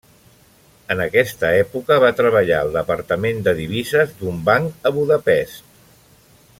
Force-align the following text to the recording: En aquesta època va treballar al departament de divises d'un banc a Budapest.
En 0.93 1.01
aquesta 1.03 1.51
època 1.65 1.97
va 2.03 2.09
treballar 2.21 2.61
al 2.63 2.73
departament 2.77 3.45
de 3.49 3.53
divises 3.61 4.19
d'un 4.23 4.41
banc 4.51 4.91
a 4.91 4.95
Budapest. 4.97 5.79